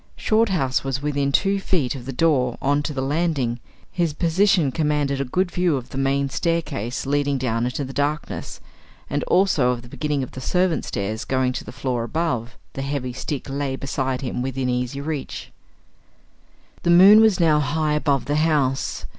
[0.15, 3.59] Shorthouse was within two feet of the door on to the landing;
[3.91, 8.59] his position commanded a good view of the main staircase leading down into the darkness,
[9.11, 12.81] and also of the beginning of the servants' stairs going to the floor above; the
[12.81, 15.51] heavy stick lay beside him within easy reach.
[16.81, 19.05] The moon was now high above the house.